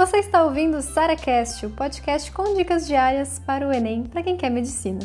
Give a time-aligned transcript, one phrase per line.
[0.00, 4.34] Você está ouvindo o SaraCast, o podcast com dicas diárias para o Enem para quem
[4.34, 5.00] quer medicina.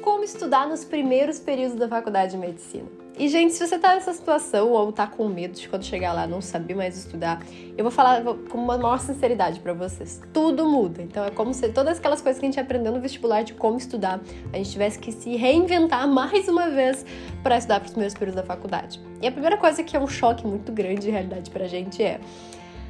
[0.00, 3.05] Como estudar nos primeiros períodos da faculdade de medicina?
[3.18, 6.26] E, gente, se você tá nessa situação ou tá com medo de quando chegar lá
[6.26, 7.42] não saber mais estudar,
[7.76, 10.20] eu vou falar com uma maior sinceridade para vocês.
[10.34, 11.00] Tudo muda.
[11.00, 13.78] Então é como se todas aquelas coisas que a gente aprendeu no vestibular de como
[13.78, 14.20] estudar,
[14.52, 17.06] a gente tivesse que se reinventar mais uma vez
[17.42, 19.00] para estudar para os primeiros períodos da faculdade.
[19.22, 22.20] E a primeira coisa que é um choque muito grande de realidade pra gente é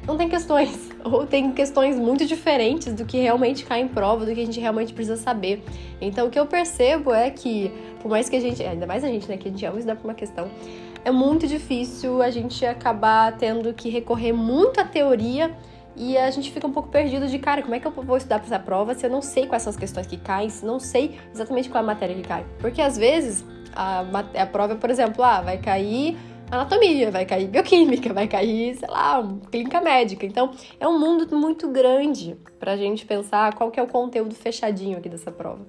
[0.07, 4.33] não tem questões, ou tem questões muito diferentes do que realmente cai em prova, do
[4.33, 5.61] que a gente realmente precisa saber.
[5.99, 7.71] Então, o que eu percebo é que,
[8.01, 9.95] por mais que a gente, ainda mais a gente, né, que a gente ama estudar
[9.95, 10.49] para uma questão,
[11.03, 15.55] é muito difícil a gente acabar tendo que recorrer muito à teoria
[15.95, 18.39] e a gente fica um pouco perdido de, cara, como é que eu vou estudar
[18.39, 20.79] para essa prova se eu não sei quais são as questões que caem, se não
[20.79, 22.45] sei exatamente qual é a matéria que cai.
[22.59, 23.43] Porque às vezes
[23.75, 24.03] a,
[24.39, 26.17] a prova, por exemplo, ah, vai cair
[26.49, 30.25] anatomia, vai cair bioquímica, vai cair, sei lá, clínica médica.
[30.25, 34.33] Então, é um mundo muito grande para a gente pensar qual que é o conteúdo
[34.33, 35.65] fechadinho aqui dessa prova.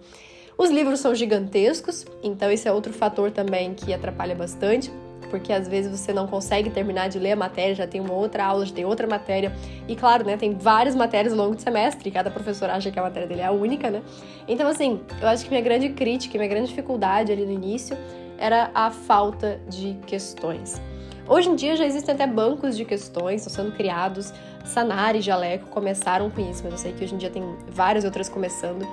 [0.56, 4.90] Os livros são gigantescos, então esse é outro fator também que atrapalha bastante,
[5.30, 8.44] porque às vezes você não consegue terminar de ler a matéria, já tem uma outra
[8.44, 9.52] aula, já tem outra matéria.
[9.86, 12.98] E claro, né, tem várias matérias ao longo do semestre, e cada professor acha que
[12.98, 14.02] a matéria dele é a única, né?
[14.48, 17.96] Então, assim, eu acho que minha grande crítica, minha grande dificuldade ali no início
[18.38, 20.80] era a falta de questões.
[21.28, 24.32] Hoje em dia já existem até bancos de questões, estão sendo criados.
[24.64, 28.04] Sanari e Jaleco começaram com isso, mas eu sei que hoje em dia tem várias
[28.04, 28.86] outras começando.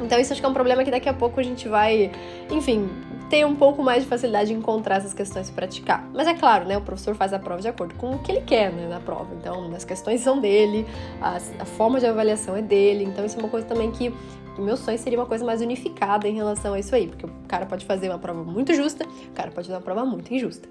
[0.00, 2.10] Então isso acho que é um problema que daqui a pouco a gente vai,
[2.50, 2.88] enfim,
[3.28, 6.08] ter um pouco mais de facilidade de encontrar essas questões e praticar.
[6.14, 8.40] Mas é claro, né, o professor faz a prova de acordo com o que ele
[8.40, 9.28] quer né, na prova.
[9.34, 10.86] Então, as questões são dele,
[11.20, 13.04] a, a forma de avaliação é dele.
[13.04, 14.12] Então, isso é uma coisa também que
[14.56, 17.30] o meu sonho seria uma coisa mais unificada em relação a isso aí, porque o
[17.46, 20.68] cara pode fazer uma prova muito justa, o cara pode fazer uma prova muito injusta.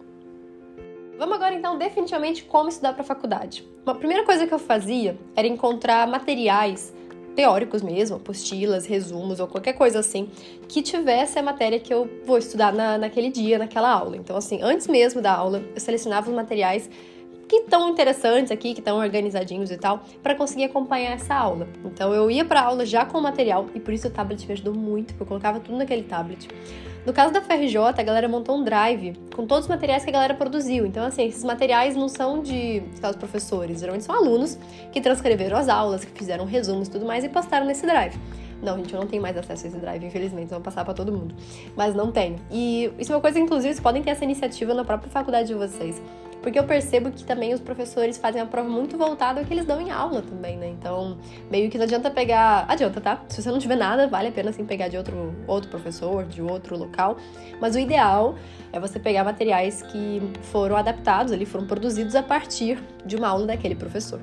[1.17, 3.67] Vamos agora então definitivamente como estudar para faculdade.
[3.83, 6.93] Uma primeira coisa que eu fazia era encontrar materiais
[7.37, 10.27] teóricos mesmo, apostilas, resumos ou qualquer coisa assim,
[10.67, 14.17] que tivesse a matéria que eu vou estudar na, naquele dia, naquela aula.
[14.17, 16.89] Então, assim, antes mesmo da aula, eu selecionava os materiais
[17.47, 21.67] que estão interessantes aqui, que estão organizadinhos e tal, para conseguir acompanhar essa aula.
[21.85, 24.53] Então eu ia para aula já com o material e por isso o tablet me
[24.53, 26.47] ajudou muito, porque eu colocava tudo naquele tablet.
[27.05, 30.13] No caso da FRJ, a galera montou um drive com todos os materiais que a
[30.13, 30.85] galera produziu.
[30.85, 34.59] Então, assim, esses materiais não são de os professores, geralmente são alunos
[34.91, 38.19] que transcreveram as aulas, que fizeram resumos e tudo mais e postaram nesse drive.
[38.61, 41.09] Não, gente, eu não tenho mais acesso a esse drive, infelizmente, vão passar para todo
[41.13, 41.33] mundo.
[41.77, 42.35] Mas não tenho.
[42.51, 45.53] E isso é uma coisa, inclusive, vocês podem ter essa iniciativa na própria faculdade de
[45.53, 46.01] vocês.
[46.47, 49.65] Porque eu percebo que também os professores fazem a prova muito voltada ao que eles
[49.65, 50.69] dão em aula também, né?
[50.69, 51.17] Então,
[51.51, 52.63] meio que não adianta pegar.
[52.69, 53.21] Adianta, tá?
[53.27, 56.41] Se você não tiver nada, vale a pena sim pegar de outro, outro professor, de
[56.41, 57.17] outro local.
[57.59, 58.35] Mas o ideal
[58.71, 63.47] é você pegar materiais que foram adaptados, ali foram produzidos a partir de uma aula
[63.47, 64.21] daquele professor.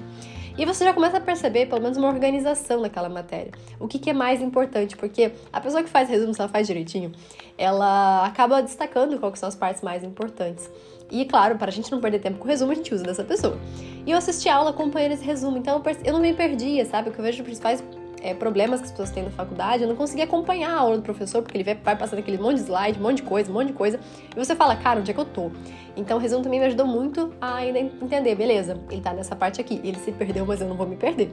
[0.57, 3.51] E você já começa a perceber, pelo menos, uma organização daquela matéria.
[3.81, 6.67] O que, que, é mais importante, porque a pessoa que faz resumo, se ela faz
[6.67, 7.11] direitinho,
[7.59, 10.71] ela acaba destacando quais são as partes mais importantes.
[11.11, 13.25] E, claro, para a gente não perder tempo com o resumo, a gente usa dessa
[13.25, 13.59] pessoa.
[14.07, 17.11] E eu assisti a aula acompanhando esse resumo, então eu não me perdia, sabe?
[17.11, 17.83] O que eu vejo os principais
[18.25, 21.03] é, problemas que as pessoas têm na faculdade, eu não conseguia acompanhar a aula do
[21.03, 23.67] professor, porque ele vai passando aquele monte de slide, um monte de coisa, um monte
[23.67, 24.01] de coisa,
[24.35, 25.51] e você fala, cara, onde é que eu tô?
[25.95, 29.79] Então o resumo também me ajudou muito a entender, beleza, ele tá nessa parte aqui,
[29.85, 31.31] ele se perdeu, mas eu não vou me perder.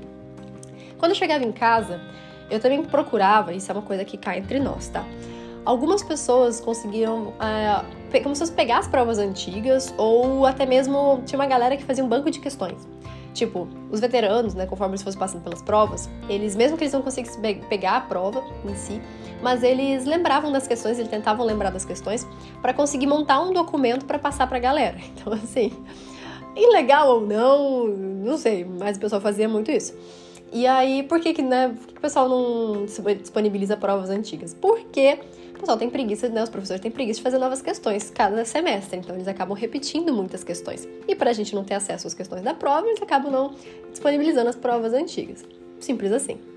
[1.00, 2.02] Quando eu chegava em casa,
[2.50, 5.06] eu também procurava, isso é uma coisa que cai entre nós, tá?
[5.66, 11.40] algumas pessoas conseguiram é, como se fosse pegar as provas antigas ou até mesmo tinha
[11.40, 12.88] uma galera que fazia um banco de questões.
[13.34, 17.02] Tipo, os veteranos, né, conforme eles fossem passando pelas provas, eles, mesmo que eles não
[17.02, 19.02] conseguissem pegar a prova em si,
[19.42, 22.28] mas eles lembravam das questões, eles tentavam lembrar das questões
[22.62, 24.98] para conseguir montar um documento para passar para a galera.
[25.22, 25.72] Então, assim,
[26.56, 29.94] ilegal ou não, não sei, mas o pessoal fazia muito isso.
[30.52, 34.54] E aí, por que, que, né, por que, que o pessoal não disponibiliza provas antigas?
[34.54, 35.20] Porque
[35.62, 36.44] pessoal tem preguiça, né?
[36.44, 40.44] Os professores têm preguiça de fazer novas questões cada semestre, então eles acabam repetindo muitas
[40.44, 40.88] questões.
[41.08, 43.56] E para a gente não ter acesso às questões da prova, eles acabam não
[43.90, 45.46] disponibilizando as provas antigas.
[45.80, 46.51] Simples assim.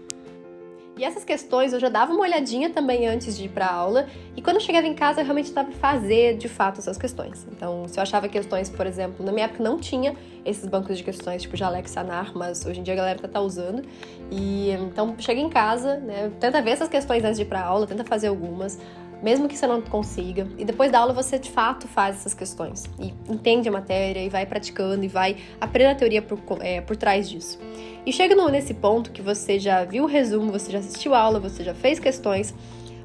[0.97, 4.07] E essas questões eu já dava uma olhadinha também antes de ir para aula,
[4.37, 7.47] e quando eu chegava em casa eu realmente estava fazer de fato essas questões.
[7.51, 10.15] Então, se eu achava questões, por exemplo, na minha época não tinha
[10.45, 13.41] esses bancos de questões tipo Jalex Sanar, mas hoje em dia a galera tá, tá
[13.41, 13.83] usando.
[14.31, 17.87] E então chega em casa, né, tenta ver essas questões antes de ir para aula,
[17.87, 18.79] tenta fazer algumas,
[19.25, 20.47] mesmo que você não consiga.
[20.59, 24.29] E depois da aula você de fato faz essas questões e entende a matéria e
[24.29, 27.59] vai praticando e vai aprender a teoria por, é, por trás disso.
[28.05, 31.41] E chega nesse ponto que você já viu o resumo, você já assistiu a aula,
[31.41, 32.55] você já fez questões.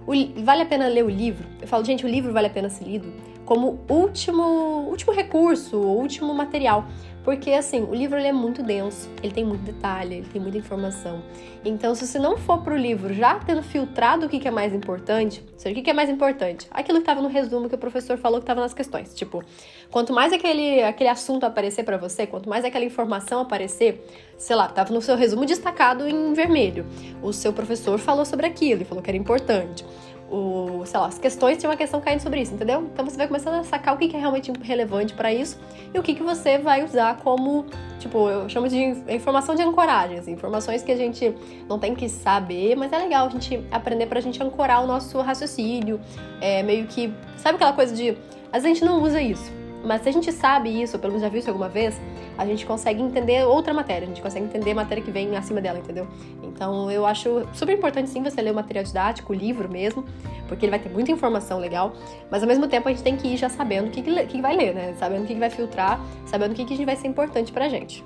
[0.05, 0.11] O,
[0.43, 1.47] vale a pena ler o livro?
[1.61, 3.13] Eu falo, gente, o livro vale a pena ser lido
[3.45, 4.43] como último,
[4.89, 6.85] último recurso, último material.
[7.29, 11.21] Porque, assim, o livro é muito denso, ele tem muito detalhe, ele tem muita informação.
[11.63, 14.73] Então, se você não for pro livro já tendo filtrado o que, que é mais
[14.73, 16.65] importante, seja, o que, que é mais importante?
[16.71, 19.13] Aquilo que estava no resumo que o professor falou que estava nas questões.
[19.13, 19.43] Tipo,
[19.91, 24.03] quanto mais aquele, aquele assunto aparecer para você, quanto mais aquela informação aparecer,
[24.35, 26.83] sei lá, estava no seu resumo destacado em vermelho.
[27.21, 29.85] O seu professor falou sobre aquilo e falou que era importante
[30.31, 32.87] o, sei lá, as questões tinha uma questão caindo sobre isso, entendeu?
[32.93, 35.59] Então você vai começando a sacar o que é realmente relevante para isso
[35.93, 37.65] e o que, que você vai usar como,
[37.99, 38.77] tipo, eu chamo de
[39.09, 41.33] informação de ancoragem, assim, informações que a gente
[41.67, 45.19] não tem que saber, mas é legal a gente aprender pra gente ancorar o nosso
[45.19, 45.99] raciocínio,
[46.39, 48.09] é meio que, sabe aquela coisa de,
[48.51, 51.13] às vezes a gente não usa isso, mas se a gente sabe isso, ou pelo
[51.13, 51.99] menos já viu isso alguma vez,
[52.37, 55.61] a gente consegue entender outra matéria, a gente consegue entender a matéria que vem acima
[55.61, 56.07] dela, entendeu?
[56.43, 60.03] Então eu acho super importante sim você ler o material didático, o livro mesmo,
[60.47, 61.93] porque ele vai ter muita informação legal,
[62.29, 64.41] mas ao mesmo tempo a gente tem que ir já sabendo o que, que, que
[64.41, 64.93] vai ler, né?
[64.97, 68.03] Sabendo o que, que vai filtrar, sabendo o que, que vai ser importante pra gente.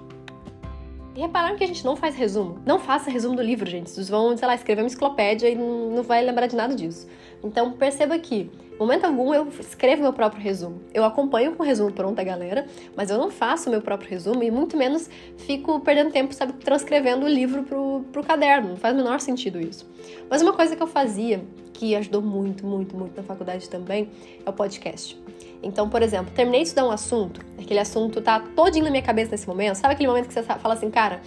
[1.15, 2.57] E repararam que a gente não faz resumo?
[2.65, 3.89] Não faça resumo do livro, gente.
[3.89, 7.07] Vocês vão, sei lá, escrever uma enciclopédia e não vai lembrar de nada disso.
[7.43, 8.49] Então perceba que
[8.79, 10.81] momento algum eu escrevo meu próprio resumo.
[10.93, 14.43] Eu acompanho com o resumo pronto a galera, mas eu não faço meu próprio resumo
[14.43, 18.69] e muito menos fico perdendo tempo, sabe, transcrevendo o livro pro, pro caderno.
[18.69, 19.89] Não faz o menor sentido isso.
[20.29, 21.43] Mas uma coisa que eu fazia,
[21.73, 24.09] que ajudou muito, muito, muito na faculdade também,
[24.45, 25.21] é o podcast.
[25.61, 29.31] Então, por exemplo, terminei de estudar um assunto, aquele assunto tá todinho na minha cabeça
[29.31, 31.21] nesse momento, sabe aquele momento que você fala assim, cara,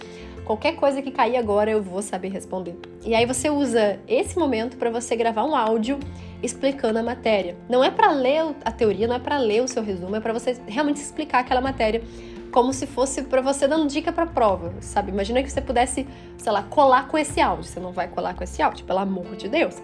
[0.47, 2.73] qualquer coisa que cair agora eu vou saber responder.
[3.03, 5.99] E aí você usa esse momento para você gravar um áudio
[6.41, 7.57] explicando a matéria.
[7.67, 10.31] Não é para ler a teoria, não é para ler o seu resumo, é para
[10.31, 12.01] você realmente explicar aquela matéria
[12.49, 15.11] como se fosse para você dando dica para prova, sabe?
[15.11, 16.07] Imagina que você pudesse,
[16.37, 17.65] sei lá, colar com esse áudio.
[17.65, 19.75] Você não vai colar com esse áudio, pelo amor de Deus.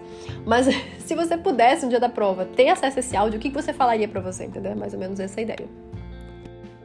[0.46, 0.66] Mas
[1.04, 3.74] se você pudesse no dia da prova ter acesso a esse áudio, o que você
[3.74, 4.72] falaria para você, entendeu?
[4.72, 5.68] É mais ou menos essa ideia.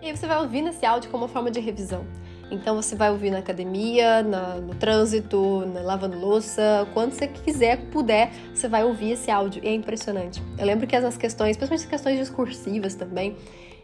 [0.01, 2.05] E aí você vai ouvindo esse áudio como uma forma de revisão.
[2.51, 7.77] Então você vai ouvir na academia, na, no trânsito, na, lavando louça, quando você quiser,
[7.91, 9.63] puder, você vai ouvir esse áudio.
[9.63, 10.41] E é impressionante.
[10.57, 13.35] Eu lembro que as questões, principalmente as questões discursivas também,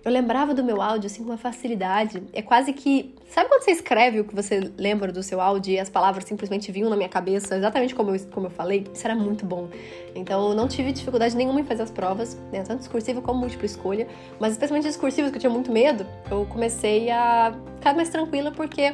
[0.06, 2.22] eu lembrava do meu áudio assim com uma facilidade.
[2.32, 3.16] É quase que.
[3.28, 6.72] Sabe quando você escreve o que você lembra do seu áudio e as palavras simplesmente
[6.72, 8.86] vinham na minha cabeça, exatamente como eu, como eu falei?
[8.94, 9.68] Isso era muito bom.
[10.14, 12.62] Então eu não tive dificuldade nenhuma em fazer as provas, né?
[12.62, 14.08] tanto discursiva como múltipla escolha,
[14.40, 18.94] mas especialmente discursivas, que eu tinha muito medo, eu comecei a ficar mais tranquila porque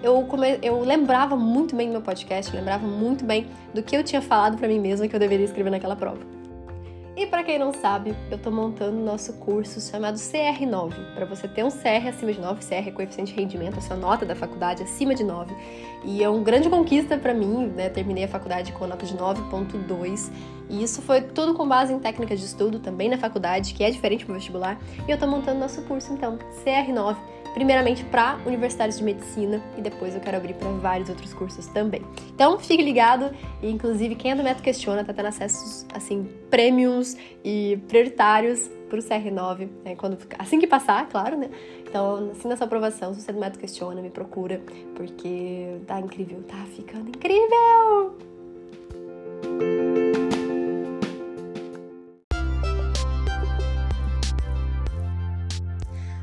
[0.00, 0.60] eu, come...
[0.62, 4.56] eu lembrava muito bem do meu podcast, lembrava muito bem do que eu tinha falado
[4.56, 6.41] para mim mesma que eu deveria escrever naquela prova.
[7.14, 11.62] E para quem não sabe, eu estou montando nosso curso chamado CR9, para você ter
[11.62, 14.82] um CR acima de 9, CR é coeficiente de rendimento, a sua nota da faculdade
[14.82, 15.54] acima de 9.
[16.04, 17.90] E é uma grande conquista para mim, né?
[17.90, 20.32] Terminei a faculdade com nota de 9.2,
[20.70, 23.90] e isso foi tudo com base em técnicas de estudo também na faculdade, que é
[23.90, 24.80] diferente do vestibular.
[25.06, 27.16] E eu estou montando nosso curso então, CR9
[27.54, 32.02] primeiramente para universidades de medicina e depois eu quero abrir para vários outros cursos também.
[32.34, 33.30] Então, fique ligado
[33.62, 38.98] e inclusive quem é do Método Questiona tá tendo acessos assim premiums e prioritários para
[38.98, 41.48] o CR9, né, quando assim que passar, claro, né?
[41.88, 44.60] Então, assim nessa aprovação, se você é do Método Questiona, me procura,
[44.94, 48.31] porque tá incrível, tá ficando incrível.